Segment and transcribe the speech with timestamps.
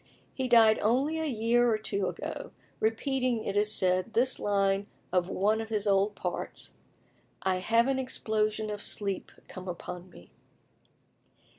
[0.33, 5.29] He died only a year or two ago, repeating, it is said, this line of
[5.29, 6.73] one of his old parts:
[7.43, 10.31] "I have an exposition of sleep come upon me."